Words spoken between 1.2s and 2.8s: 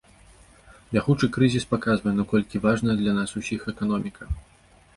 крызіс паказвае, наколькі